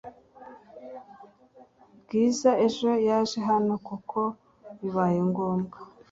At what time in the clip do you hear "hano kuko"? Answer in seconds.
3.49-4.19